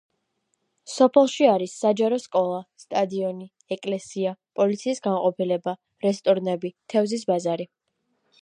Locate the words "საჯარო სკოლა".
1.81-2.57